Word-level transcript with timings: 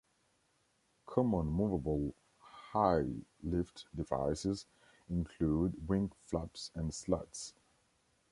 Common 1.05 1.45
movable 1.45 2.15
high-lift 2.39 3.85
devices 3.95 4.65
include 5.07 5.87
wing 5.87 6.11
flaps 6.25 6.71
and 6.73 6.91
slats. 6.91 7.53